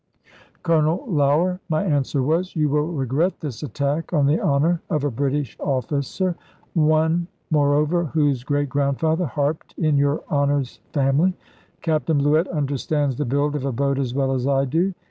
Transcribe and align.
"Colonel 0.63 1.03
Lougher," 1.07 1.59
my 1.69 1.83
answer 1.83 2.23
was, 2.23 2.55
"you 2.55 2.69
will 2.69 2.87
regret 2.87 3.39
this 3.39 3.61
attack 3.61 4.11
on 4.13 4.25
the 4.25 4.41
honour 4.41 4.81
of 4.89 5.03
a 5.03 5.11
British 5.11 5.55
officer. 5.59 6.35
One, 6.73 7.27
moreover, 7.51 8.05
whose 8.05 8.43
great 8.43 8.67
grandfather 8.67 9.27
harped 9.27 9.75
in 9.77 9.97
your 9.97 10.23
Honour's 10.31 10.79
family. 10.91 11.35
Captain 11.81 12.17
Bluett 12.17 12.47
understands 12.47 13.15
the 13.17 13.25
build 13.25 13.55
of 13.55 13.63
a 13.63 13.71
boat 13.71 13.99
as 13.99 14.15
well 14.15 14.31
as 14.33 14.47
I 14.47 14.65
do. 14.65 14.95